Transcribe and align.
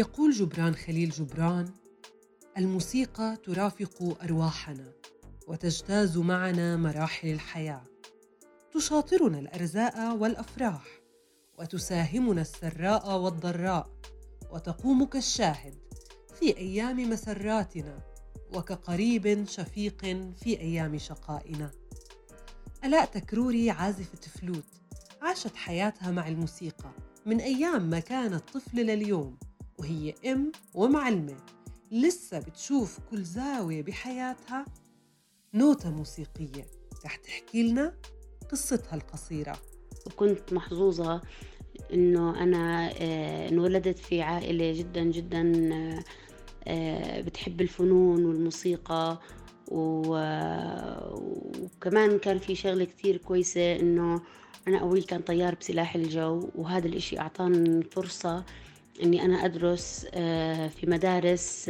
يقول 0.00 0.32
جبران 0.32 0.74
خليل 0.74 1.10
جبران 1.10 1.74
الموسيقى 2.58 3.36
ترافق 3.44 4.18
أرواحنا 4.22 4.92
وتجتاز 5.48 6.18
معنا 6.18 6.76
مراحل 6.76 7.28
الحياة. 7.28 7.84
تشاطرنا 8.74 9.38
الارزاء 9.38 10.16
والأفراح 10.16 10.84
وتساهمنا 11.58 12.40
السراء 12.40 13.18
والضراء 13.18 13.90
وتقوم 14.50 15.04
كالشاهد 15.04 15.74
في 16.40 16.56
أيام 16.56 17.10
مسراتنا 17.10 17.98
وكقريب 18.54 19.44
شفيق 19.48 20.00
في 20.36 20.60
أيام 20.60 20.98
شقائنا. 20.98 21.70
الاء 22.84 23.04
تكروري 23.04 23.70
عازفة 23.70 24.20
فلوت 24.40 24.66
عاشت 25.22 25.56
حياتها 25.56 26.10
مع 26.10 26.28
الموسيقى 26.28 26.90
من 27.26 27.40
أيام 27.40 27.90
ما 27.90 28.00
كانت 28.00 28.42
طفله 28.54 28.82
لليوم. 28.82 29.49
وهي 29.80 30.14
أم 30.26 30.52
ومعلمة. 30.74 31.36
لسه 31.92 32.38
بتشوف 32.38 32.98
كل 33.10 33.22
زاوية 33.22 33.82
بحياتها 33.82 34.64
نوتة 35.54 35.90
موسيقية. 35.90 36.66
رح 37.04 37.16
تحكي 37.16 37.62
لنا 37.62 37.94
قصتها 38.50 38.94
القصيرة. 38.94 39.58
وكنت 40.06 40.52
محظوظة 40.52 41.20
إنه 41.92 42.42
أنا 42.42 42.92
آه، 43.00 43.48
انولدت 43.48 43.98
في 43.98 44.22
عائلة 44.22 44.72
جدا 44.72 45.04
جدا 45.04 45.52
آه، 45.74 46.04
آه، 46.68 47.20
بتحب 47.20 47.60
الفنون 47.60 48.24
والموسيقى 48.24 49.20
وكمان 51.68 52.18
كان 52.18 52.38
في 52.38 52.54
شغلة 52.54 52.84
كتير 52.84 53.16
كويسة 53.16 53.76
إنه 53.76 54.22
أنا 54.68 54.82
أبوي 54.82 55.00
كان 55.00 55.20
طيار 55.20 55.54
بسلاح 55.54 55.94
الجو 55.94 56.50
وهذا 56.54 56.86
الإشي 56.86 57.18
أعطاني 57.18 57.82
فرصة 57.82 58.44
إني 59.02 59.24
أنا 59.24 59.44
أدرس 59.44 60.06
في 60.76 60.86
مدارس 60.86 61.64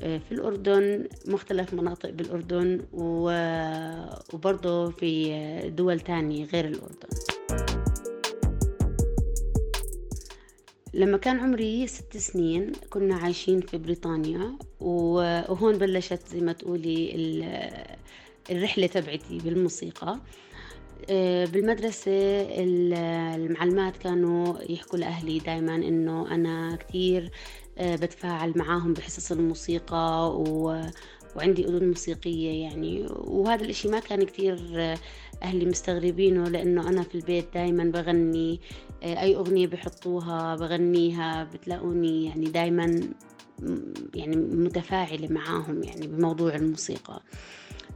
في 0.00 0.32
الأردن 0.32 1.08
مختلف 1.26 1.74
مناطق 1.74 2.10
بالأردن 2.10 2.80
وبرضه 4.32 4.90
في 4.90 5.70
دول 5.76 6.00
تانية 6.00 6.44
غير 6.44 6.64
الأردن. 6.64 7.08
لما 10.94 11.16
كان 11.16 11.38
عمري 11.38 11.86
ست 11.86 12.16
سنين 12.16 12.72
كنا 12.90 13.16
عايشين 13.16 13.60
في 13.60 13.78
بريطانيا 13.78 14.58
وهون 14.80 15.78
بلشت 15.78 16.28
زي 16.28 16.40
ما 16.40 16.52
تقولي 16.52 17.14
الرحلة 18.50 18.86
تبعتي 18.86 19.38
بالموسيقى. 19.38 20.20
بالمدرسة 21.52 22.10
المعلمات 23.36 23.96
كانوا 23.96 24.54
يحكوا 24.68 24.98
لأهلي 24.98 25.38
دايما 25.38 25.74
إنه 25.74 26.34
أنا 26.34 26.76
كتير 26.76 27.30
آه، 27.80 27.96
بتفاعل 27.96 28.52
معاهم 28.56 28.92
بحصص 28.92 29.32
الموسيقى 29.32 30.34
و... 30.38 30.82
وعندي 31.36 31.64
أذن 31.64 31.88
موسيقية 31.88 32.62
يعني. 32.62 33.06
وهذا 33.10 33.64
الإشي 33.64 33.88
ما 33.88 34.00
كان 34.00 34.22
كتير 34.24 34.58
آه، 34.76 34.98
أهلي 35.42 35.66
مستغربينه 35.66 36.44
لأنه 36.44 36.88
أنا 36.88 37.02
في 37.02 37.14
البيت 37.14 37.46
دايما 37.54 37.84
بغني 37.84 38.60
آه، 39.02 39.20
أي 39.20 39.36
أغنية 39.36 39.66
بحطوها 39.66 40.56
بغنيها 40.56 41.44
بتلاقوني 41.44 42.24
يعني 42.24 42.44
دايما 42.44 43.00
يعني 44.14 44.36
متفاعلة 44.36 45.28
معاهم 45.32 45.82
يعني 45.82 46.06
بموضوع 46.06 46.54
الموسيقى. 46.54 47.22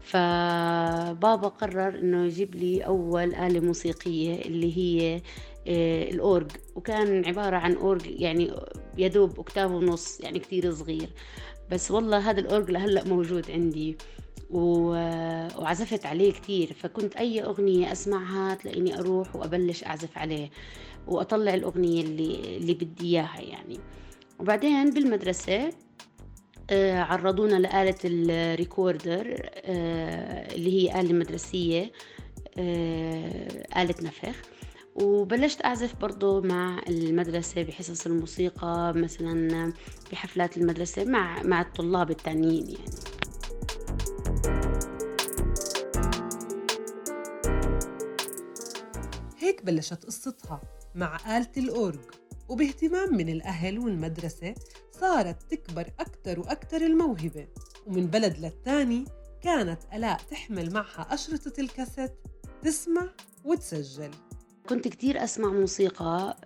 فبابا 0.04 1.48
قرر 1.48 1.98
إنه 1.98 2.24
يجيب 2.24 2.54
لي 2.54 2.80
أول 2.86 3.34
آلة 3.34 3.60
موسيقية 3.60 4.42
اللي 4.42 4.76
هي 4.78 5.22
آه، 5.68 6.10
الأورج. 6.10 6.50
وكان 6.74 7.24
عبارة 7.26 7.56
عن 7.56 7.74
أورج 7.74 8.06
يعني 8.06 8.52
يدوب 8.98 9.40
أكتاف 9.40 9.70
ونص 9.70 10.20
يعني 10.20 10.38
كتير 10.38 10.72
صغير. 10.72 11.10
بس 11.70 11.90
والله 11.90 12.30
هذا 12.30 12.40
الأورج 12.40 12.70
لهلأ 12.70 13.04
موجود 13.04 13.50
عندي. 13.50 13.96
وعزفت 14.50 16.06
عليه 16.06 16.32
كتير. 16.32 16.72
فكنت 16.72 17.16
أي 17.16 17.44
أغنية 17.44 17.92
أسمعها 17.92 18.54
تلاقيني 18.54 18.98
أروح 18.98 19.36
وأبلش 19.36 19.84
أعزف 19.84 20.18
عليه 20.18 20.50
وأطلع 21.06 21.54
الأغنية 21.54 22.02
اللي, 22.02 22.56
اللي 22.56 22.74
بدي 22.74 23.06
إياها 23.06 23.40
يعني. 23.40 23.78
وبعدين 24.40 24.90
بالمدرسة 24.90 25.52
آه، 25.52 25.70
عرضونا 26.70 27.56
لآلة 27.56 27.94
الريكوردر 28.04 29.50
آه، 29.54 30.54
اللي 30.54 30.72
هي 30.72 31.00
آلة 31.00 31.12
مدرسية 31.12 31.92
آلة 33.76 33.94
نفخ. 34.02 34.36
وبلشت 34.94 35.64
أعزف 35.64 35.96
برضو 35.96 36.40
مع 36.40 36.80
المدرسة 36.88 37.62
بحصص 37.62 38.06
الموسيقى 38.06 38.92
مثلا 38.96 39.72
بحفلات 40.12 40.56
المدرسة 40.56 41.04
مع 41.04 41.42
مع 41.42 41.60
الطلاب 41.60 42.10
التانيين 42.10 42.68
يعني. 42.68 42.84
هيك 49.38 49.64
بلشت 49.64 50.04
قصتها 50.04 50.60
مع 50.94 51.36
آلة 51.36 51.50
الأورج. 51.56 52.00
وباهتمام 52.48 53.14
من 53.14 53.28
الأهل 53.28 53.78
والمدرسة 53.78 54.54
صارت 55.04 55.42
تكبر 55.50 55.86
أكتر 56.00 56.40
وأكتر 56.40 56.76
الموهبة. 56.76 57.46
ومن 57.86 58.06
بلد 58.06 58.38
للتاني 58.38 59.04
كانت 59.42 59.78
ألاء 59.94 60.20
تحمل 60.30 60.72
معها 60.72 61.14
أشرطة 61.14 61.60
الكاسيت 61.60 62.12
تسمع 62.62 63.08
وتسجل. 63.44 64.10
كنت 64.68 64.88
كتير 64.88 65.24
أسمع 65.24 65.48
موسيقى 65.48 66.36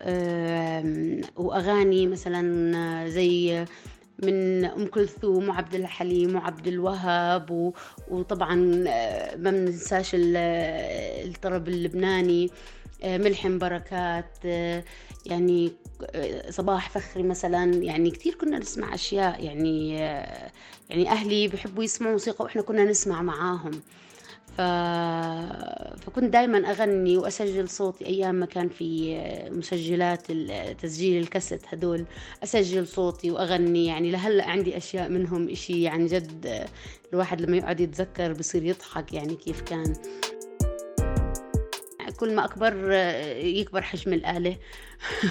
وأغاني 1.37 2.07
مثلا 2.07 3.09
زي 3.09 3.65
من 4.23 4.65
أم 4.65 4.87
كلثوم 4.87 5.49
وعبد 5.49 5.75
الحليم 5.75 6.35
وعبد 6.37 6.67
الوهاب 6.67 7.73
وطبعا 8.09 8.85
آه، 8.89 9.37
ما 9.37 9.51
بننساش 9.51 10.11
الطرب 10.15 11.69
اللبناني. 11.69 12.45
آه، 12.47 12.51
ملحم 13.05 13.59
بركات 13.59 14.39
آه، 14.45 14.85
يعني 15.27 15.73
صباح 16.51 16.91
فخري 16.91 17.23
مثلا. 17.23 17.75
يعني 17.75 18.11
كثير 18.11 18.35
كنا 18.35 18.59
نسمع 18.59 18.95
أشياء. 18.95 19.45
يعني 19.45 19.95
يعني 20.91 21.09
أهلي 21.09 21.49
بحبوا 21.49 21.85
يسمعوا 21.85 22.13
موسيقى 22.13 22.45
وإحنا 22.45 22.63
كنا 22.63 22.85
نسمع 22.85 23.23
معاهم. 23.23 23.71
ف... 24.57 24.61
فكنت 26.05 26.33
دائما 26.33 26.71
أغني 26.71 27.17
وأسجل 27.17 27.69
صوتي. 27.69 28.07
أيام 28.07 28.35
ما 28.35 28.47
كان 28.47 28.69
في 28.69 29.19
مسجلات 29.51 30.33
تسجيل 30.83 31.23
الكاسيت 31.23 31.63
هدول 31.69 32.05
أسجل 32.45 32.87
صوتي 32.87 33.31
وأغني. 33.31 33.87
يعني 33.87 34.11
لهلأ 34.11 34.45
عندي 34.45 34.77
أشياء 34.77 35.09
منهم 35.09 35.49
إشي 35.49 35.89
عن 35.89 36.07
جد 36.07 36.67
الواحد 37.13 37.41
لما 37.41 37.57
يقعد 37.57 37.81
يتذكر 37.81 38.33
بصير 38.33 38.65
يضحك. 38.65 39.13
يعني 39.13 39.35
كيف 39.35 39.61
كان. 39.61 39.95
كل 42.21 42.35
ما 42.35 42.45
أكبر 42.45 42.93
يكبر 43.43 43.83
حجم 43.83 44.13
الآلة 44.13 44.57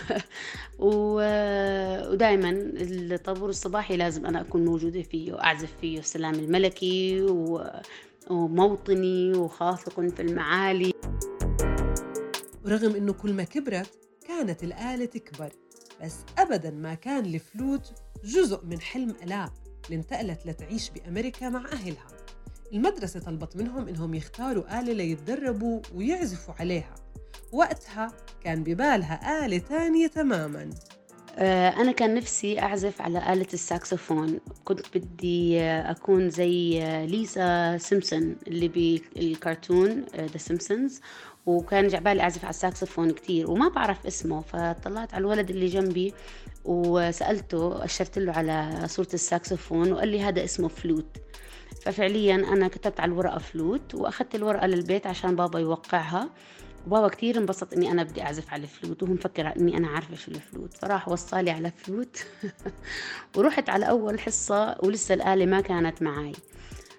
ودائما 0.80 2.50
الطابور 2.80 3.50
الصباحي 3.50 3.98
لازم 3.98 4.26
أنا 4.26 4.42
أكون 4.42 4.66
موجودة 4.66 5.02
فيه 5.02 5.34
وأعزف 5.34 5.70
فيه 5.82 6.00
السلام 6.00 6.34
الملكي. 6.34 7.26
وموطني 8.30 9.34
وخافق 9.34 10.02
في 10.02 10.22
المعالي 10.22 10.94
ورغم 12.66 12.96
إنه 12.96 13.14
كل 13.14 13.34
ما 13.34 13.44
كبرت 13.44 13.90
كانت 14.28 14.64
الآلة 14.64 15.06
تكبر 15.06 15.50
بس 16.04 16.16
أبدا 16.38 16.72
ما 16.72 16.94
كان 16.94 17.26
الفلوت 17.26 17.94
جزء 18.24 18.66
من 18.66 18.82
حلم 18.82 19.16
ألاء 19.24 19.54
اللي 19.86 19.96
انتقلت 19.96 20.46
لتعيش 20.46 20.90
بأمريكا 20.90 21.50
مع 21.50 21.66
أهلها 21.72 22.17
المدرسة 22.74 23.20
طلبت 23.20 23.56
منهم 23.58 23.88
إنهم 23.88 24.14
يختاروا 24.14 24.80
آلة 24.80 24.94
ليتدربوا 24.94 25.82
ويعزفوا 25.96 26.54
عليها. 26.60 26.96
وقتها 27.52 28.12
كان 28.44 28.64
ببالها 28.64 29.46
آلة 29.46 29.58
تانية 29.58 30.08
تماماً. 30.08 30.70
آه، 31.40 31.70
أنا 31.70 31.92
كان 31.92 32.14
نفسي 32.14 32.60
أعزف 32.60 33.02
على 33.02 33.34
آلة 33.34 33.48
الساكسفون. 33.54 34.40
كنت 34.66 34.98
بدي 34.98 35.62
آه، 35.62 35.92
أكون 35.92 36.30
زي 36.30 36.84
آه، 36.84 37.06
ليسا 37.06 37.78
سيمسون 37.78 38.36
اللي 38.48 38.68
بالكرتون 38.68 40.06
The 40.16 40.38
Simpsons 40.38 41.02
وكان 41.46 41.88
جاي 41.88 41.99
عبالي 41.99 42.22
أعزف 42.22 42.44
على 42.44 42.50
الساكسفون 42.50 43.12
كتير 43.12 43.52
وما 43.52 43.70
بعرف 43.70 44.06
اسمه 44.06 44.42
فطلعت 44.42 45.14
على 45.14 45.22
الولد 45.22 45.50
اللي 45.50 45.68
جنبي 45.68 46.14
وسألته 46.66 47.86
أشرت 47.86 48.20
له 48.20 48.34
على 48.34 48.88
صورة 48.88 49.08
الساكسفون 49.14 49.92
وقال 49.92 50.08
لي 50.08 50.22
هذا 50.22 50.44
اسمه 50.44 50.68
فلوت. 50.68 51.18
ففعليا 51.82 52.36
أنا 52.36 52.68
كتبت 52.68 53.00
على 53.00 53.12
الورقة 53.12 53.38
فلوت 53.38 53.96
وأخذت 53.96 54.36
الورقة 54.36 54.68
للبيت 54.68 55.08
عشان 55.08 55.36
بابا 55.36 55.60
يوقعها. 55.60 56.30
وبابا 56.88 57.08
كتير 57.08 57.38
انبسط 57.38 57.74
إني 57.74 57.92
أنا 57.92 58.04
بدي 58.04 58.22
أعزف 58.22 58.54
على 58.54 58.64
الفلوت 58.64 59.04
وهو 59.04 59.14
مفكر 59.14 59.56
إني 59.56 59.78
أنا 59.78 59.88
عارفة 59.88 60.16
شو 60.16 60.32
الفلوت. 60.32 60.74
فراح 60.74 61.10
وصى 61.10 61.35
لي 61.35 61.52
على 61.52 61.72
فلوت. 61.78 62.26
ورحت 63.38 63.70
على 63.70 63.90
أول 63.90 64.20
حصة 64.20 64.78
ولسه 64.84 65.14
الآلة 65.14 65.46
ما 65.46 65.62
كانت 65.62 66.02
معي 66.02 66.34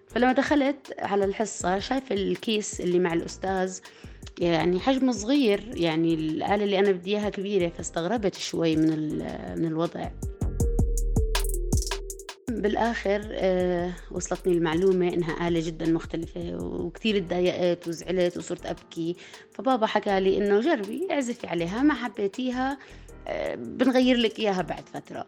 فلما 0.09 0.33
دخلت 0.33 0.95
على 0.99 1.25
الحصة 1.25 1.79
شايفه 1.79 2.15
الكيس 2.15 2.81
اللي 2.81 2.99
مع 2.99 3.13
الأستاذ 3.13 3.79
يعني 4.39 4.81
حجمه 4.81 5.13
صغير 5.13 5.71
يعني 5.75 6.15
الآلة 6.15 6.65
اللي 6.65 6.79
أنا 6.79 6.91
بدي 6.91 7.11
إياها 7.11 7.31
كبيرة 7.31 7.69
فاستغربت 7.69 8.35
شوي 8.35 8.77
من 8.77 9.19
من 9.59 9.65
الوضع. 9.65 10.11
بالآخر 12.63 13.29
آه، 13.31 13.93
وصلتني 14.11 14.53
المعلومة 14.53 15.09
إنها 15.09 15.49
آلة 15.49 15.61
جدا 15.67 15.87
مختلفة 15.87 16.57
وكتير 16.61 17.19
تضايقت 17.19 17.89
وزعلت 17.89 18.37
وصرت 18.37 18.67
أبكي. 18.67 19.17
فبابا 19.53 19.87
حكى 19.87 20.21
لي 20.21 20.39
إنه 20.39 20.61
جربي 20.61 21.09
اعزفي 21.11 21.47
عليها 21.47 21.83
ما 21.83 21.95
حبيتيها 21.95 22.79
آه، 23.29 23.55
بنغير 23.55 24.17
لك 24.17 24.39
إياها 24.39 24.63
بعد 24.63 24.89
فترة. 24.89 25.27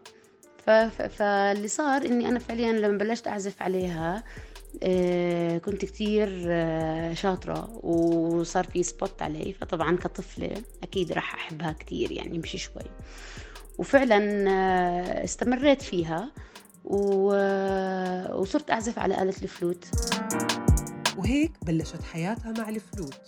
فاللي 1.09 1.69
صار 1.69 2.03
إني 2.03 2.29
أنا 2.29 2.39
فعليا 2.39 2.73
لما 2.73 2.99
بلشت 2.99 3.27
أعزف 3.27 3.63
عليها 3.63 4.25
آه، 4.83 5.59
كنت 5.59 5.85
كتير 5.85 6.29
شاطرة 7.15 7.81
وصار 7.85 8.65
في 8.65 8.83
سبوت 8.83 9.23
علي. 9.23 9.53
فطبعا 9.53 9.97
كطفلة 9.97 10.51
أكيد 10.83 11.13
راح 11.13 11.35
أحبها 11.35 11.73
كتير 11.73 12.13
يعني 12.13 12.39
مشي 12.39 12.59
شوي. 12.59 12.83
وفعلا 13.79 14.19
استمريت 15.25 15.83
فيها. 15.83 16.31
وصرت 16.85 18.71
أعزف 18.71 18.99
على 18.99 19.23
آلة 19.23 19.35
الفلوت. 19.43 19.85
وهيك 21.19 21.53
بلشت 21.63 22.03
حياتها 22.03 22.53
مع 22.59 22.69
الفلوت 22.69 23.21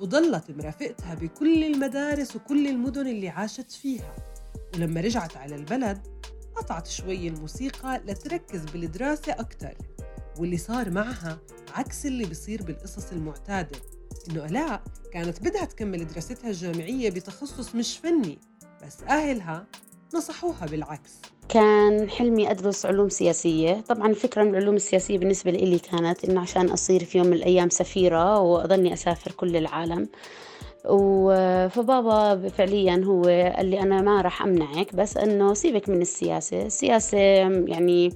وضلت 0.00 0.50
مرافقتها 0.50 1.14
بكل 1.14 1.64
المدارس 1.64 2.36
وكل 2.36 2.66
المدن 2.66 3.06
اللي 3.06 3.28
عاشت 3.28 3.72
فيها. 3.72 4.14
ولما 4.74 5.00
رجعت 5.00 5.36
على 5.36 5.54
البلد 5.56 6.06
قطعت 6.56 6.86
شوي 6.86 7.28
الموسيقى 7.28 7.98
لتركز 8.06 8.64
بالدراسة 8.64 9.32
أكتر 9.32 9.74
واللي 10.38 10.56
صار 10.56 10.90
معها 10.90 11.38
عكس 11.74 12.06
اللي 12.06 12.24
بصير 12.26 12.62
بالقصص 12.62 13.12
المعتادة. 13.12 13.78
إنه 14.30 14.44
ألاء 14.46 14.82
كانت 15.12 15.40
بدها 15.40 15.64
تكمل 15.64 16.06
دراستها 16.06 16.50
الجامعية 16.50 17.10
بتخصص 17.10 17.74
مش 17.74 17.98
فني 17.98 18.38
بس 18.86 19.02
أهلها 19.02 19.66
نصحوها 20.14 20.66
بالعكس. 20.70 21.12
كان 21.48 22.10
حلمي 22.10 22.50
أدرس 22.50 22.86
علوم 22.86 23.08
سياسية. 23.08 23.80
طبعا 23.88 24.12
فكرة 24.12 24.42
من 24.42 24.50
العلوم 24.50 24.76
السياسية 24.76 25.18
بالنسبة 25.18 25.50
لي 25.50 25.78
كانت 25.78 26.24
إنه 26.24 26.40
عشان 26.40 26.70
أصير 26.70 27.04
في 27.04 27.18
يوم 27.18 27.26
من 27.26 27.32
الأيام 27.32 27.70
سفيرة 27.70 28.40
وأظني 28.40 28.92
أسافر 28.92 29.32
كل 29.32 29.56
العالم. 29.56 30.08
فبابا 31.68 32.48
فعليا 32.48 33.02
هو 33.04 33.22
قال 33.56 33.66
لي 33.66 33.80
أنا 33.80 34.00
ما 34.02 34.20
راح 34.20 34.42
أمنعك 34.42 34.94
بس 34.94 35.16
إنه 35.16 35.54
سيبك 35.54 35.88
من 35.88 36.00
السياسة. 36.00 36.66
السياسة 36.66 37.18
يعني 37.18 38.12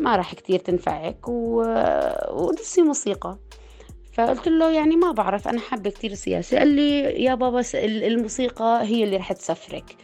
ما 0.00 0.16
راح 0.16 0.34
كتير 0.34 0.58
تنفعك 0.58 1.28
ودرسي 1.28 2.82
موسيقى. 2.82 3.36
فقلت 4.16 4.48
له 4.48 4.70
يعني 4.70 4.96
ما 4.96 5.12
بعرف 5.12 5.48
أنا 5.48 5.60
حابة 5.60 5.90
كتير 5.90 6.10
السياسة 6.10 6.58
قال 6.58 6.68
لي 6.68 7.00
يا 7.24 7.34
بابا 7.34 7.62
الموسيقى 7.74 8.80
هي 8.82 9.04
اللي 9.04 9.16
رح 9.16 9.32
تسفرك. 9.32 9.96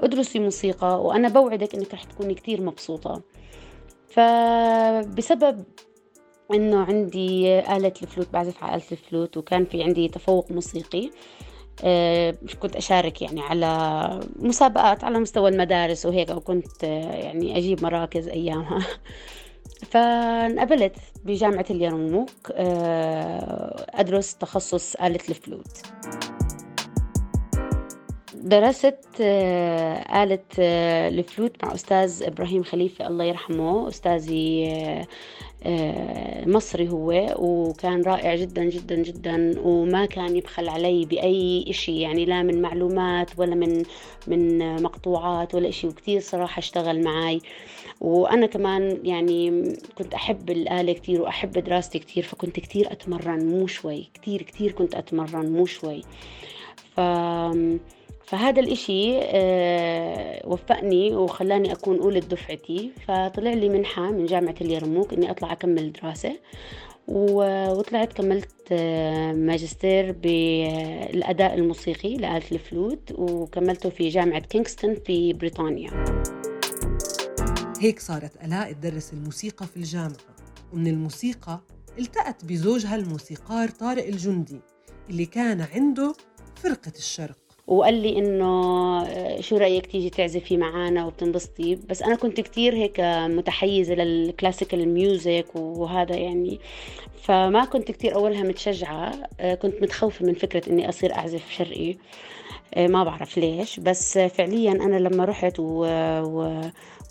ادرسي 0.00 0.38
موسيقى 0.38 1.02
وأنا 1.02 1.28
بوعدك 1.28 1.74
إنك 1.74 1.94
رح 1.94 2.04
تكوني 2.04 2.34
كتير 2.34 2.60
مبسوطة. 2.60 3.22
فبسبب 4.08 5.64
إنه 6.54 6.84
عندي 6.84 7.58
آلة 7.58 7.92
الفلوت 8.02 8.28
بعزف 8.32 8.64
على 8.64 8.74
آلة 8.74 8.84
الفلوت 8.92 9.36
وكان 9.36 9.64
في 9.64 9.82
عندي 9.82 10.08
تفوق 10.08 10.50
موسيقي 10.50 11.10
آه، 11.84 12.34
كنت 12.60 12.76
أشارك 12.76 13.22
يعني 13.22 13.40
على 13.40 14.20
مسابقات 14.36 15.04
على 15.04 15.18
مستوى 15.18 15.50
المدارس 15.50 16.06
وهيك 16.06 16.30
وكنت 16.30 16.84
آه، 16.84 17.14
يعني 17.14 17.58
أجيب 17.58 17.82
مراكز 17.82 18.28
أيامها. 18.28 18.78
فانقبلت 19.84 20.96
بجامعة 21.24 21.66
اليرموك 21.70 22.30
آه، 22.52 23.86
أدرس 23.90 24.34
تخصص 24.34 24.94
آلة 24.94 25.20
الفلوت. 25.28 25.82
درست 28.42 28.96
آه، 29.20 30.22
آلة 30.22 30.38
آه، 30.58 31.08
الفلوت 31.08 31.64
مع 31.64 31.74
أستاذ 31.74 32.22
إبراهيم 32.22 32.62
خليفة 32.62 33.06
الله 33.06 33.24
يرحمه. 33.24 33.88
أستاذي 33.88 34.68
آه، 35.64 36.48
مصري 36.48 36.88
هو 36.88 37.34
وكان 37.38 38.02
رائع 38.02 38.34
جدا 38.34 38.64
جدا 38.64 38.94
جدا 38.94 39.54
وما 39.64 40.06
كان 40.06 40.36
يبخل 40.36 40.68
علي 40.68 41.04
بأي 41.04 41.64
إشي. 41.68 42.00
يعني 42.00 42.24
لا 42.24 42.42
من 42.42 42.62
معلومات 42.62 43.30
ولا 43.38 43.54
من 43.54 43.82
من 44.26 44.82
مقطوعات 44.82 45.54
ولا 45.54 45.68
إشي. 45.68 45.86
وكتير 45.86 46.20
صراحة 46.20 46.58
اشتغل 46.58 47.04
معي 47.04 47.40
وأنا 48.00 48.46
كمان 48.46 48.98
يعني 49.04 49.72
كنت 49.98 50.14
أحب 50.14 50.50
الآلة 50.50 50.92
كتير 50.92 51.22
وأحب 51.22 51.52
دراستي 51.52 51.98
كتير 51.98 52.24
فكنت 52.24 52.60
كتير 52.60 52.92
أتمرن 52.92 53.46
مو 53.46 53.66
شوي 53.66 54.08
كتير 54.14 54.42
كتير 54.42 54.72
كنت 54.72 54.94
أتمرن 54.94 55.52
مو 55.52 55.66
شوي. 55.66 56.02
ف 56.96 57.00
فهذا 58.30 58.60
الإشي 58.60 59.18
آه، 59.22 60.46
وفقني 60.46 61.14
وخلاني 61.14 61.72
أكون 61.72 61.98
أولى 61.98 62.20
دفعتي. 62.20 62.92
فطلع 63.08 63.52
لي 63.52 63.68
منحة 63.68 64.10
من 64.10 64.26
جامعة 64.26 64.54
اليرموك 64.60 65.12
إني 65.12 65.30
أطلع 65.30 65.52
أكمل 65.52 65.92
دراسة. 65.92 66.38
وطلعت 67.08 68.12
كملت 68.12 68.54
آه، 68.72 69.32
ماجستير 69.32 70.12
بالأداء 70.12 71.54
الموسيقي 71.54 72.16
لآلة 72.16 72.42
الفلوت. 72.52 73.12
وكملته 73.12 73.90
في 73.90 74.08
جامعة 74.08 74.40
كينغستون 74.40 74.94
في 74.94 75.32
بريطانيا. 75.32 75.90
هيك 77.80 78.00
صارت 78.00 78.44
ألاء 78.44 78.72
تدرس 78.72 79.12
الموسيقى 79.12 79.66
في 79.66 79.76
الجامعة. 79.76 80.16
ومن 80.72 80.86
الموسيقى 80.86 81.60
التقت 81.98 82.44
بزوجها 82.44 82.96
الموسيقار 82.96 83.68
طارق 83.68 84.06
الجندي 84.06 84.60
اللي 85.10 85.26
كان 85.26 85.60
عنده 85.74 86.14
فرقة 86.54 86.92
الشرق. 86.98 87.49
وقال 87.70 87.94
لي 87.94 88.18
إنه 88.18 88.46
آه، 89.02 89.40
شو 89.40 89.56
رأيك 89.56 89.86
تيجي 89.86 90.10
تعزفي 90.10 90.56
معنا 90.56 91.06
وبتنبسطي. 91.06 91.78
بس 91.88 92.02
أنا 92.02 92.16
كنت 92.16 92.40
كتير 92.40 92.74
هيك 92.74 93.00
متحيزة 93.36 93.94
لل 93.94 94.11
classical 94.11 94.88
music 94.88 95.46
وهذا 95.54 96.16
يعني. 96.16 96.60
فما 97.22 97.64
كنت 97.64 97.90
كتير 97.90 98.14
أولها 98.14 98.42
متشجعة 98.42 99.12
آه، 99.40 99.54
كنت 99.54 99.82
متخوفة 99.82 100.26
من 100.26 100.34
فكرة 100.34 100.70
إني 100.70 100.88
أصير 100.88 101.14
أعزف 101.14 101.50
شرقي. 101.50 101.96
آه، 102.74 102.86
ما 102.86 103.04
بعرف 103.04 103.38
ليش. 103.38 103.80
بس 103.80 104.18
فعليا 104.18 104.72
أنا 104.72 104.96
لما 104.96 105.24
رحت 105.24 105.60
و... 105.60 105.84
و... 106.22 106.60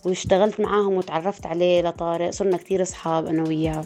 واشتغلت 0.05 0.59
معاهم 0.59 0.93
وتعرفت 0.93 1.45
عليه 1.45 1.81
لطارق 1.81 2.29
صرنا 2.29 2.57
كتير 2.57 2.81
أصحاب 2.81 3.25
أنا 3.25 3.47
وياه. 3.47 3.85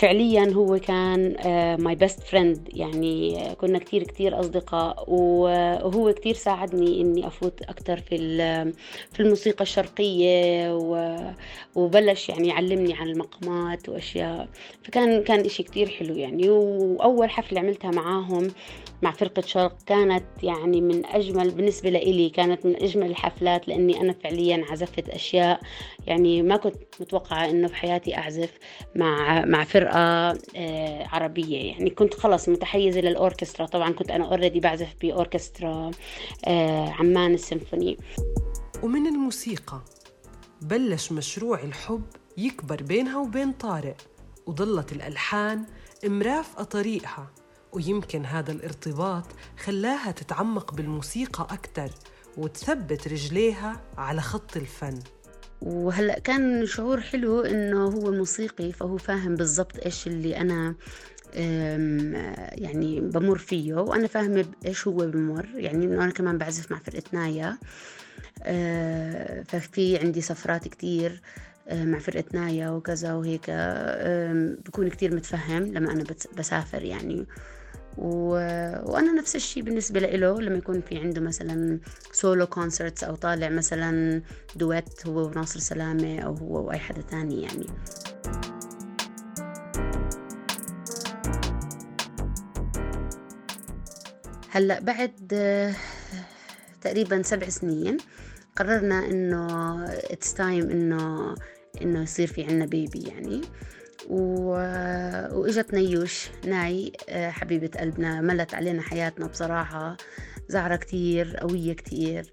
فعليا 0.00 0.52
هو 0.54 0.78
كان 0.78 1.36
my 1.82 1.94
best 1.94 2.20
friend 2.20 2.68
يعني 2.72 3.40
آه، 3.50 3.54
كنا 3.54 3.78
كتير 3.78 4.02
كتير 4.02 4.40
أصدقاء 4.40 5.04
وهو 5.08 6.12
كتير 6.12 6.34
ساعدني 6.34 7.00
إني 7.00 7.26
أفوت 7.26 7.62
أكتر 7.62 8.00
في 8.00 8.16
في 9.12 9.20
الموسيقى 9.20 9.62
الشرقية 9.62 10.74
وبلش 11.74 12.28
يعني 12.28 12.48
يعلمني 12.48 12.94
عن 12.94 13.08
المقامات 13.08 13.88
وأشياء. 13.88 14.48
فكان 14.84 15.22
كان 15.22 15.40
إشي 15.40 15.62
كتير 15.62 15.88
حلو 15.88 16.14
يعني. 16.14 16.48
وأول 16.48 17.30
حفلة 17.30 17.60
عملتها 17.60 17.90
معاهم 17.90 18.48
مع 19.02 19.10
فرقة 19.10 19.42
شرق 19.42 19.76
كانت 19.86 20.24
يعني 20.42 20.80
من 20.80 21.06
أجمل 21.06 21.50
بالنسبة 21.50 21.90
لإلي 21.90 22.30
كانت 22.30 22.66
من 22.66 22.76
أجمل 22.76 23.06
الحفلات 23.06 23.68
لأني 23.68 24.00
أنا 24.00 24.12
فعليا 24.12 24.64
عزفت 24.70 25.08
أشياء 25.08 25.60
يعني 26.06 26.42
ما 26.42 26.56
كنت 26.56 26.76
متوقعة 27.00 27.50
إنه 27.50 27.68
بحياتي 27.68 28.16
أعزف 28.16 28.58
مع 28.94 29.44
مع 29.44 29.64
فرقة 29.64 29.89
آه، 29.90 31.06
عربية. 31.06 31.70
يعني 31.70 31.90
كنت 31.90 32.14
خلص 32.14 32.48
متحيزة 32.48 33.00
للأوركسترا 33.00 33.66
طبعا 33.66 33.92
كنت 33.92 34.10
أنا 34.10 34.24
أوريدي 34.24 34.60
بعزف 34.60 34.94
بأوركسترا 35.00 35.90
آه، 36.44 36.90
عمان 36.90 37.34
السيمفوني. 37.34 37.96
ومن 38.82 39.06
الموسيقى 39.06 39.80
بلش 40.62 41.12
مشروع 41.12 41.62
الحب 41.62 42.02
يكبر 42.36 42.82
بينها 42.82 43.18
وبين 43.18 43.52
طارق 43.52 43.96
وضلت 44.46 44.92
الألحان 44.92 45.64
مرافقة 46.04 46.64
طريقها 46.64 47.30
ويمكن 47.72 48.24
هذا 48.24 48.52
الارتباط 48.52 49.24
خلاها 49.64 50.10
تتعمق 50.10 50.74
بالموسيقى 50.74 51.42
أكثر 51.50 51.90
وتثبت 52.36 53.08
رجليها 53.08 53.80
على 53.98 54.20
خط 54.20 54.56
الفن. 54.56 54.98
وهلأ 55.62 56.18
كان 56.18 56.66
شعور 56.66 57.00
حلو 57.00 57.40
إنه 57.40 57.84
هو 57.84 58.12
موسيقي 58.12 58.72
فهو 58.72 58.96
فاهم 58.96 59.36
بالضبط 59.36 59.84
إيش 59.84 60.06
اللي 60.06 60.36
أنا 60.36 60.74
يعني 62.54 63.00
بمر 63.00 63.38
فيه 63.38 63.74
وأنا 63.74 64.06
فاهمة 64.06 64.44
إيش 64.66 64.86
هو 64.86 64.96
بمر. 64.96 65.46
يعني 65.54 65.84
إنه 65.84 66.04
أنا 66.04 66.12
كمان 66.12 66.38
بعزف 66.38 66.72
مع 66.72 66.78
فرقه 66.78 67.02
نايا 67.12 67.58
أه، 68.42 69.42
ففي 69.42 69.98
عندي 69.98 70.20
سفرات 70.20 70.68
كتير 70.68 71.20
أه، 71.68 71.84
مع 71.84 71.98
فرقة 71.98 72.24
نايا 72.34 72.70
وكذا 72.70 73.14
وهيك 73.14 73.50
بكون 74.66 74.88
كتير 74.88 75.14
متفهم 75.14 75.62
لما 75.64 75.92
أنا 75.92 76.04
بسافر 76.38 76.82
يعني. 76.82 77.26
وأنا 78.00 79.12
نفس 79.12 79.36
الشيء 79.36 79.62
بالنسبة 79.62 80.00
له 80.00 80.40
لما 80.40 80.58
يكون 80.58 80.80
في 80.80 80.98
عنده 80.98 81.20
مثلا 81.20 81.80
solo 82.12 82.46
concerts 82.46 83.04
أو 83.04 83.14
طالع 83.14 83.48
مثلا 83.48 84.22
duet 84.56 85.06
هو 85.06 85.26
وناصر 85.26 85.60
سلامة 85.60 86.20
أو 86.20 86.34
هو 86.34 86.68
واي 86.68 86.78
حدا 86.78 87.02
تاني 87.02 87.42
يعني. 87.42 87.66
هلأ 94.50 94.80
بعد 94.80 95.12
تقريبا 96.80 97.22
سبع 97.22 97.48
سنين 97.48 97.96
قررنا 98.56 99.06
إنه 99.06 99.46
it's 99.86 100.34
time 100.34 100.70
إنه 100.70 101.34
إنه 101.82 102.02
يصير 102.02 102.26
في 102.26 102.44
عنا 102.44 102.66
baby 102.66 103.00
يعني. 103.00 103.40
و... 104.08 104.50
وإجت 105.32 105.74
نيوش. 105.74 106.28
ناي 106.46 106.92
آه، 107.08 107.30
حبيبة 107.30 107.80
قلبنا. 107.80 108.20
ملت 108.20 108.54
علينا 108.54 108.82
حياتنا 108.82 109.26
بصراحة. 109.26 109.96
زعرة 110.48 110.76
كتير 110.76 111.36
قوية 111.36 111.72
كتير. 111.72 112.30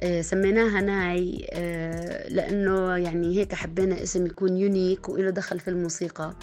آه، 0.00 0.20
سميناها 0.20 0.80
ناي 0.80 1.46
آه، 1.52 2.28
لأنه 2.28 2.96
يعني 2.96 3.36
هيك 3.36 3.54
حبينا 3.54 4.02
اسم 4.02 4.26
يكون 4.26 4.56
unique 4.56 5.08
وإله 5.08 5.30
دخل 5.30 5.60
في 5.60 5.68
الموسيقى. 5.68 6.34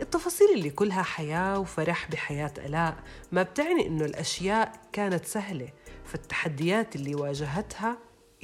التفاصيل 0.00 0.48
اللي 0.54 0.70
كلها 0.70 1.02
حياة 1.02 1.58
وفرح 1.58 2.10
بحياة 2.10 2.52
ألاء 2.58 2.96
ما 3.32 3.42
بتعني 3.42 3.86
إنه 3.86 4.04
الأشياء 4.04 4.72
كانت 4.92 5.24
سهلة 5.24 5.68
فالتحديات 6.04 6.96
اللي 6.96 7.14
واجهتها 7.14 7.98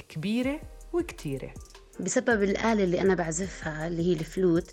كبيرة 0.09 0.59
وكتيرة. 0.93 1.53
بسبب 1.99 2.43
الآلة 2.43 2.83
اللي 2.83 3.01
أنا 3.01 3.15
بعزفها 3.15 3.87
اللي 3.87 4.07
هي 4.07 4.13
الفلوت 4.13 4.71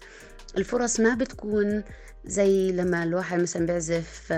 الفرص 0.57 1.00
ما 1.00 1.14
بتكون 1.14 1.83
زي 2.26 2.73
لما 2.73 3.02
الواحد 3.02 3.40
مثلا 3.40 3.66
بيعزف 3.66 4.33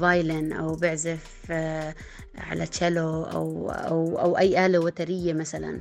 فايلن 0.00 0.52
أو 0.52 0.74
بيعزف 0.74 1.26
آه، 1.50 1.94
على 2.38 2.66
تشيلو 2.66 3.24
أو, 3.24 3.70
أو, 3.70 4.18
أو 4.18 4.38
أي 4.38 4.66
آلة 4.66 4.78
وترية 4.78 5.32
مثلا. 5.32 5.80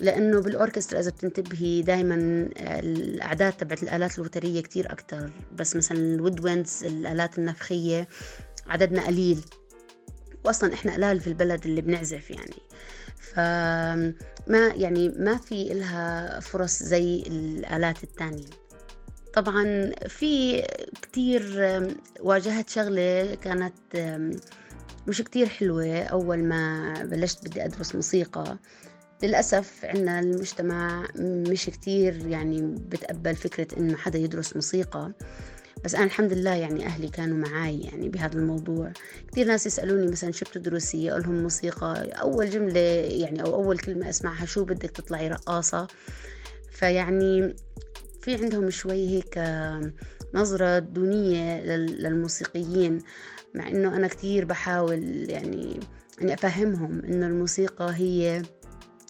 لأنه 0.00 0.40
بالأوركسترا 0.40 1.00
إذا 1.00 1.10
بتنتبهي 1.10 1.82
دايما 1.82 2.14
الأعداد 2.58 3.52
تبعت 3.52 3.82
الآلات 3.82 4.18
الوترية 4.18 4.60
كتير 4.60 4.92
أكتر. 4.92 5.30
بس 5.56 5.76
مثلا 5.76 5.98
الود 5.98 6.44
ويندز 6.44 6.84
الآلات 6.84 7.38
النفخية 7.38 8.08
عددنا 8.66 9.06
قليل. 9.06 9.40
وأصلا 10.44 10.74
إحنا 10.74 10.94
قلال 10.94 11.20
في 11.20 11.26
البلد 11.26 11.66
اللي 11.66 11.80
بنعزف 11.80 12.30
يعني. 12.30 12.56
فما 14.46 14.66
يعني 14.66 15.08
ما 15.08 15.36
في 15.36 15.72
إلها 15.72 16.40
فرص 16.40 16.82
زي 16.82 17.22
الآلات 17.26 18.04
التانية. 18.04 18.46
طبعا 19.34 19.90
في 20.08 20.62
كتير 21.02 21.42
واجهت 22.20 22.68
شغلة 22.68 23.34
كانت 23.34 23.74
مش 25.06 25.22
كتير 25.22 25.48
حلوة 25.48 26.02
أول 26.02 26.44
ما 26.44 26.92
بلشت 27.04 27.44
بدي 27.48 27.64
أدرس 27.64 27.94
موسيقى. 27.94 28.58
للأسف 29.22 29.84
عنا 29.84 30.20
المجتمع 30.20 31.06
مش 31.18 31.66
كتير 31.66 32.26
يعني 32.26 32.62
بتقبل 32.62 33.36
فكرة 33.36 33.78
إنه 33.78 33.96
حدا 33.96 34.18
يدرس 34.18 34.54
موسيقى. 34.56 35.12
بس 35.84 35.94
أنا 35.94 36.04
الحمد 36.04 36.32
لله 36.32 36.54
يعني 36.54 36.86
أهلي 36.86 37.08
كانوا 37.08 37.36
معي 37.36 37.80
يعني 37.80 38.08
بهذا 38.08 38.38
الموضوع. 38.38 38.92
كثير 39.32 39.46
ناس 39.46 39.66
يسألوني 39.66 40.06
مثلا 40.06 40.32
شو 40.32 40.44
بتدرسي؟ 40.44 41.10
أقول 41.10 41.22
لهم 41.22 41.42
موسيقى. 41.42 42.10
أول 42.20 42.50
جملة 42.50 42.80
يعني 42.80 43.42
أو 43.42 43.54
أول 43.54 43.78
كلمة 43.78 44.10
أسمعها 44.10 44.46
شو 44.46 44.64
بدك 44.64 44.90
تطلعي؟ 44.90 45.28
رقاصة. 45.28 45.86
فيعني 46.70 47.56
في 48.22 48.34
عندهم 48.34 48.70
شوي 48.70 49.08
هيك 49.08 49.38
نظرة 50.34 50.78
دونية 50.78 51.60
للموسيقيين 51.76 52.98
مع 53.54 53.68
إنه 53.68 53.96
أنا 53.96 54.06
كثير 54.06 54.44
بحاول 54.44 55.30
يعني 55.30 55.80
أني 56.22 56.34
أفهمهم 56.34 57.02
إنه 57.04 57.26
الموسيقى 57.26 57.94
هي 57.94 58.42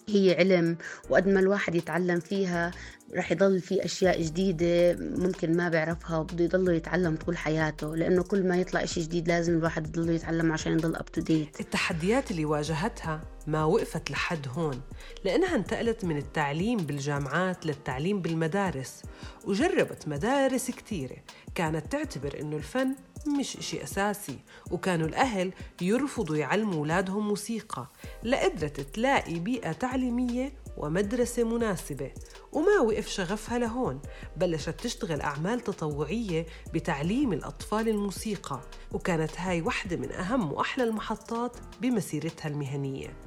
هي 0.09 0.35
علم 0.39 0.77
وقد 1.09 1.27
ما 1.27 1.39
الواحد 1.39 1.75
يتعلم 1.75 2.19
فيها 2.19 2.71
رح 3.15 3.31
يضل 3.31 3.61
في 3.61 3.85
أشياء 3.85 4.21
جديدة 4.21 4.95
ممكن 4.99 5.57
ما 5.57 5.69
بيعرفها 5.69 6.17
وبده 6.17 6.43
يضل 6.43 6.73
يتعلم 6.73 7.15
طول 7.15 7.37
حياته 7.37 7.95
لأنه 7.95 8.23
كل 8.23 8.47
ما 8.47 8.57
يطلع 8.57 8.83
إشي 8.83 9.01
جديد 9.01 9.27
لازم 9.27 9.53
الواحد 9.57 9.87
يضل 9.87 10.09
يتعلم 10.09 10.51
عشان 10.51 10.71
يضل 10.73 10.95
أب 10.95 11.05
تو 11.05 11.21
ديت 11.21 11.59
التحديات 11.59 12.31
اللي 12.31 12.45
واجهتها 12.45 13.21
ما 13.47 13.63
وقفت 13.63 14.11
لحد 14.11 14.47
هون 14.49 14.81
لأنها 15.25 15.55
انتقلت 15.55 16.05
من 16.05 16.17
التعليم 16.17 16.77
بالجامعات 16.77 17.65
للتعليم 17.65 18.21
بالمدارس 18.21 19.01
وجربت 19.45 20.07
مدارس 20.07 20.71
كتيرة 20.71 21.17
كانت 21.55 21.91
تعتبر 21.91 22.39
إنه 22.41 22.57
الفن 22.57 22.95
مش 23.27 23.57
إشي 23.57 23.83
أساسي. 23.83 24.39
وكانوا 24.71 25.07
الأهل 25.07 25.53
يرفضوا 25.81 26.35
يعلموا 26.35 26.73
أولادهم 26.75 27.27
موسيقى 27.27 27.87
لقدرت 28.23 28.79
تلاقي 28.81 29.39
بيئة 29.39 29.71
تعليمية 29.71 30.53
ومدرسة 30.77 31.43
مناسبة. 31.43 32.11
وما 32.51 32.79
وقف 32.79 33.07
شغفها 33.07 33.59
لهون 33.59 34.01
بلشت 34.37 34.69
تشتغل 34.81 35.21
أعمال 35.21 35.59
تطوعية 35.59 36.45
بتعليم 36.73 37.33
الأطفال 37.33 37.89
الموسيقى. 37.89 38.61
وكانت 38.91 39.31
هاي 39.37 39.61
واحدة 39.61 39.97
من 39.97 40.11
أهم 40.11 40.53
وأحلى 40.53 40.83
المحطات 40.83 41.57
بمسيرتها 41.81 42.49
المهنية. 42.49 43.17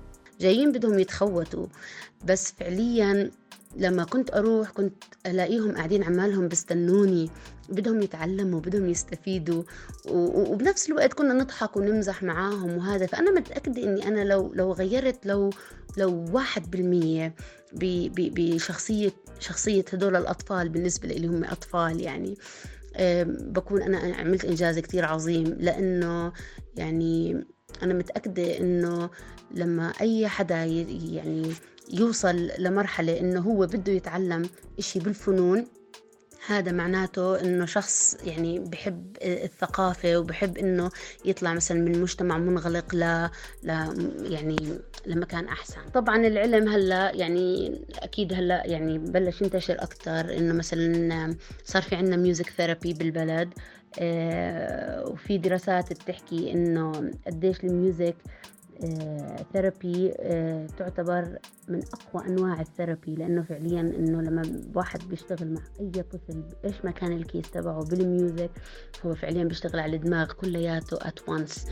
جايين 0.41 0.73
بدهم 0.73 0.99
يتخوتوا 0.99 1.67
بس 2.25 2.53
فعليا 2.53 3.31
لما 3.79 4.05
كنت 4.05 4.35
أروح 4.35 4.71
كنت 4.71 5.05
ألاقيهم 5.27 5.73
قاعدين 5.77 6.03
عمالهم 6.03 6.49
بستنوني 6.49 7.31
بدهم 7.69 8.03
يتعلموا 8.03 8.61
بدهم 8.61 8.89
يستفيدوا 8.89 9.63
وبنفس 10.11 10.89
الوقت 10.89 11.13
كنا 11.13 11.35
نضحك 11.35 11.77
ونمزح 11.77 12.23
معاهم 12.23 12.77
وهذا. 12.77 13.07
فأنا 13.07 13.31
متأكدة 13.31 13.83
إني 13.83 14.09
أنا 14.09 14.25
لو 14.25 14.53
لو 14.55 14.73
غيرت 14.73 15.27
لو 15.27 15.51
لو 15.97 16.25
واحد 16.33 16.71
بالمية 16.71 17.35
بشخصية 17.73 19.13
شخصية 19.41 19.85
هدول 19.93 20.17
الأطفال 20.17 20.69
بالنسبة 20.69 21.09
لي 21.09 21.27
هم 21.27 21.45
أطفال 21.45 22.01
يعني 22.01 22.37
بكون 23.27 23.83
أنا 23.83 24.17
عملت 24.17 24.45
إنجاز 24.45 24.79
كتير 24.79 25.05
عظيم. 25.05 25.57
لأنه 25.61 26.33
يعني 26.77 27.45
أنا 27.83 27.95
متأكدة 27.95 28.59
إنه 28.59 29.11
لما 29.55 29.93
أي 30.01 30.29
حدا 30.29 30.65
يعني 30.65 31.53
يوصل 31.93 32.51
لمرحلة 32.59 33.21
إنه 33.21 33.41
هو 33.41 33.67
بده 33.67 33.93
يتعلم 33.93 34.49
إشي 34.79 34.99
بالفنون. 34.99 35.67
هذا 36.47 36.73
معناته 36.73 37.41
إنه 37.41 37.67
شخص 37.67 38.17
يعني 38.25 38.59
بحب 38.59 39.17
الثقافة 39.23 40.17
وبحب 40.17 40.59
إنه 40.59 40.91
يطلع 41.25 41.55
مثلا 41.55 41.81
من 41.81 42.01
مجتمع 42.01 42.39
منغلق 42.39 42.95
ل, 42.95 43.29
ل 43.63 43.71
يعني 44.33 44.57
لمكان 45.07 45.49
أحسن. 45.49 45.81
طبعا 45.95 46.27
العلم 46.27 46.69
هلأ 46.69 47.13
يعني 47.15 47.81
أكيد 47.99 48.33
هلأ 48.33 48.67
يعني 48.67 48.99
بلش 48.99 49.43
ينتشر 49.43 49.83
أكثر 49.83 50.37
إنه 50.37 50.55
مثلا 50.55 51.37
صار 51.65 51.83
في 51.83 51.97
عندنا 51.97 52.17
music 52.17 52.51
therapy 52.51 52.93
بالبلد. 52.93 53.55
آه، 53.99 55.05
وفي 55.09 55.39
دراسات 55.39 55.93
بتحكي 55.93 56.53
إنه 56.53 57.11
قديش 57.27 57.65
ال 57.65 57.73
music 57.73 58.17
therapy 59.53 60.13
آه، 60.21 60.67
تعتبر 60.67 61.39
من 61.69 61.83
أقوى 61.95 62.27
أنواع 62.27 62.61
ال 62.61 62.67
therapy 62.68 63.15
لأنه 63.15 63.43
فعليا 63.43 63.81
إنه 63.81 64.23
لما 64.23 64.63
واحد 64.75 65.09
بيشتغل 65.09 65.55
مع 65.55 65.61
أي 65.81 66.03
طفل 66.03 66.43
إيش 66.65 66.85
ما 66.85 66.91
كان 66.91 67.13
ال 67.13 67.20
case 67.20 67.51
تبعه 67.51 67.85
بال 67.85 68.04
music 68.04 68.51
هو 69.07 69.15
فعليا 69.15 69.45
بيشتغل 69.45 69.81
على 69.81 69.97
الدماغ 69.97 70.33
كلياته 70.33 70.97
at 71.09 71.29
once 71.29 71.67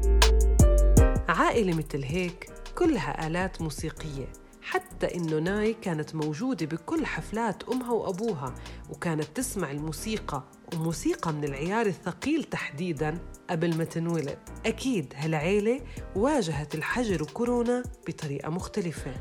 عائلة 1.28 1.76
مثل 1.76 2.02
هيك 2.02 2.50
كلها 2.78 3.26
آلات 3.26 3.62
موسيقية 3.62 4.26
حتى 4.62 5.14
إنه 5.14 5.38
ناي 5.38 5.74
كانت 5.74 6.14
موجودة 6.14 6.66
بكل 6.66 7.06
حفلات 7.06 7.62
أمها 7.68 7.92
وأبوها 7.92 8.54
وكانت 8.90 9.24
تسمع 9.34 9.70
الموسيقى 9.70 10.44
وموسيقى 10.74 11.32
من 11.32 11.44
العيار 11.44 11.86
الثقيل 11.86 12.44
تحديداً 12.44 13.18
قبل 13.50 13.76
ما 13.76 13.84
تنولد. 13.84 14.38
أكيد 14.66 15.12
هالعيلة 15.16 15.80
واجهت 16.16 16.74
الحجر 16.74 17.22
وكورونا 17.22 17.82
بطريقة 18.08 18.48
مختلفة. 18.50 19.14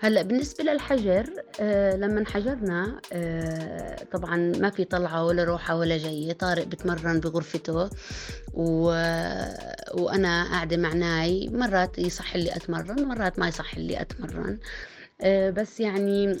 هلأ 0.00 0.22
بالنسبة 0.22 0.64
للحجر 0.64 1.30
آه 1.60 1.96
لما 1.96 2.20
انحجرنا 2.20 3.00
آه 3.12 3.96
طبعا 4.12 4.36
ما 4.36 4.70
في 4.70 4.84
طلعة 4.84 5.24
ولا 5.24 5.44
روحة 5.44 5.76
ولا 5.76 5.98
جاية 5.98 6.32
طارق 6.32 6.64
بتمرن 6.64 7.20
بغرفته 7.20 7.90
و... 8.54 8.84
وأنا 9.94 10.44
قاعدة 10.50 10.76
مع 10.76 10.92
ناي. 10.92 11.48
مرات 11.48 11.98
يصح 11.98 12.36
لي 12.36 12.56
أتمرن 12.56 13.04
مرات 13.04 13.38
ما 13.38 13.48
يصح 13.48 13.78
لي 13.78 14.00
أتمرن. 14.00 14.50
آه 14.52 14.58
بس 15.50 15.80
يعني. 15.80 16.38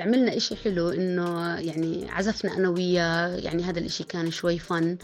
عملنا 0.00 0.36
إشي 0.36 0.56
حلو 0.56 0.88
إنه 0.88 1.56
يعني 1.60 2.10
عزفنا 2.10 2.56
أنا 2.56 2.68
وياه 2.68 3.36
يعني 3.36 3.62
هذا 3.62 3.78
الإشي 3.78 4.04
كان 4.04 4.30
شوي 4.30 4.58
فن 4.58 4.98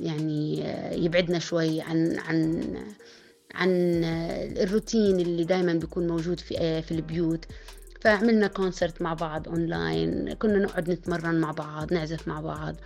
يعني 0.00 0.62
آه، 0.64 0.92
يبعدنا 0.94 1.38
شوي 1.38 1.80
عن 1.80 2.18
عن 2.18 2.62
عن 3.54 3.70
الروتين 4.56 5.20
اللي 5.20 5.44
دائما 5.44 5.72
بيكون 5.72 6.06
موجود 6.06 6.40
في 6.40 6.58
آه، 6.58 6.80
في 6.80 6.92
البيوت 6.92 7.44
فعملنا 8.00 8.46
concert 8.46 9.02
مع 9.02 9.14
بعض 9.14 9.48
اونلاين 9.48 10.32
كنا 10.32 10.58
نقعد 10.58 10.90
نتمرن 10.90 11.40
مع 11.40 11.50
بعض 11.50 11.92
نعزف 11.92 12.28
مع 12.28 12.40
بعض. 12.40 12.76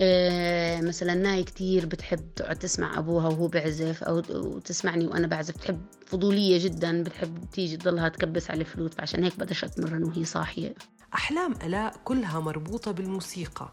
إيه 0.00 0.80
مثلا 0.80 1.14
ناي 1.14 1.44
كتير 1.44 1.86
بتحب 1.86 2.34
تقعد 2.36 2.56
تسمع 2.56 2.98
أبوها 2.98 3.28
وهو 3.28 3.48
بعزف 3.48 4.04
أو 4.04 4.20
تسمعني 4.58 5.06
وأنا 5.06 5.26
بعزف. 5.26 5.56
بتحب 5.56 5.80
فضولية 6.06 6.64
جدا 6.64 7.02
بتحب 7.02 7.50
تيجي 7.52 7.76
تضلها 7.76 8.08
تكبس 8.08 8.50
على 8.50 8.60
الفلوت 8.60 8.94
فعشان 8.94 9.24
هيك 9.24 9.38
بقدرش 9.38 9.64
أتمرن 9.64 10.04
وهي 10.04 10.24
صاحية. 10.24 10.74
أحلام 11.14 11.54
ألاء 11.64 11.94
كلها 12.04 12.40
مربوطة 12.40 12.90
بالموسيقى. 12.90 13.72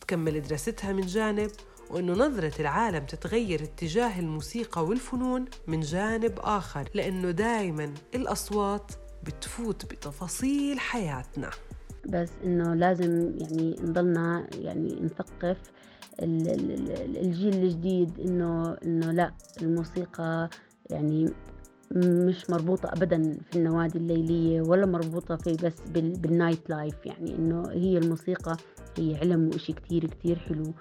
تكمل 0.00 0.42
دراستها 0.42 0.92
من 0.92 1.06
جانب 1.06 1.50
وإنه 1.90 2.12
نظرة 2.12 2.60
العالم 2.60 3.06
تتغير 3.06 3.62
اتجاه 3.62 4.20
الموسيقى 4.20 4.84
والفنون 4.84 5.44
من 5.66 5.80
جانب 5.80 6.38
آخر 6.38 6.88
لأنه 6.94 7.30
دايما 7.30 7.94
الأصوات 8.14 8.92
بتفوت 9.26 9.84
بتفاصيل 9.84 10.78
حياتنا. 10.78 11.50
بس 12.06 12.30
إنه 12.44 12.74
لازم 12.74 13.34
يعني 13.38 13.76
نضلنا 13.82 14.46
يعني 14.52 15.00
نثقف 15.02 15.56
الجيل 16.20 17.54
الجديد 17.54 18.20
إنه 18.20 18.76
إنه 18.84 19.10
لا 19.10 19.32
الموسيقى 19.62 20.50
يعني 20.90 21.30
مش 21.96 22.50
مربوطة 22.50 22.88
أبدا 22.92 23.38
في 23.50 23.56
النوادي 23.56 23.98
الليلية 23.98 24.60
ولا 24.60 24.86
مربوطة 24.86 25.36
في 25.36 25.52
بس 25.52 25.80
بال 25.90 26.13
night 26.13 26.70
life 26.70 27.06
يعني 27.06 27.34
إنه 27.34 27.70
هي 27.70 27.98
الموسيقى 27.98 28.56
هي 28.98 29.16
علم 29.16 29.48
وإشي 29.48 29.72
كتير 29.72 30.06
كتير 30.06 30.38
حلو 30.38 30.74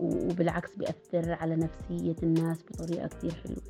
وبالعكس 0.00 0.70
بيأثر 0.76 1.32
على 1.32 1.56
نفسية 1.56 2.16
الناس 2.22 2.58
بطريقة 2.70 3.08
كتير 3.08 3.34
حلوة. 3.34 3.62